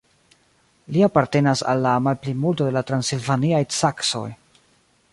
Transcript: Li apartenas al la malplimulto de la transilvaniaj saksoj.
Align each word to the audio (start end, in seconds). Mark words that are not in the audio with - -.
Li 0.95 1.03
apartenas 1.07 1.61
al 1.75 1.85
la 1.87 1.93
malplimulto 2.07 2.69
de 2.71 2.75
la 2.79 2.85
transilvaniaj 2.93 3.63
saksoj. 3.85 4.29